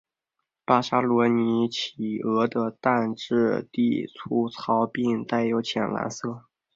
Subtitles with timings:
[0.65, 6.45] 马卡罗尼企鹅的蛋质地粗糙并带有浅蓝色。